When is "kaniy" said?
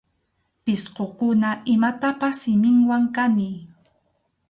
3.15-3.57